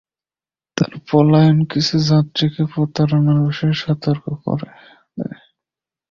তার 0.77 0.93
পলায়ন 1.07 1.57
কিছু 1.71 1.95
যাত্রীকে 2.09 2.61
প্রতারণার 2.73 3.39
বিষয়ে 3.47 3.75
সতর্ক 3.83 4.25
করে 4.43 4.67
দেয়। 5.17 5.39